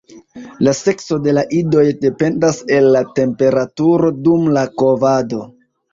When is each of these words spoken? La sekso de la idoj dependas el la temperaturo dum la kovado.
La 0.67 0.71
sekso 0.77 1.17
de 1.25 1.35
la 1.37 1.43
idoj 1.57 1.83
dependas 2.05 2.61
el 2.79 2.89
la 2.97 3.03
temperaturo 3.21 4.11
dum 4.29 4.49
la 4.57 4.65
kovado. 4.83 5.43